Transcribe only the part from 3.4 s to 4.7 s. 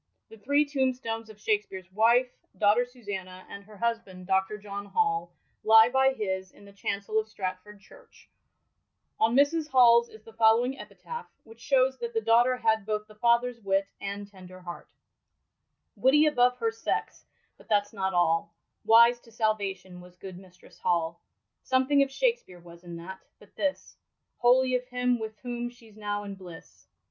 and her husband. Dr. SHAKSPERE*S